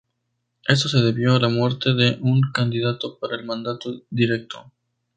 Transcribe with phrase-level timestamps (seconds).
[0.67, 4.71] Esto se debió a la muerte de un candidato para el mandato directo.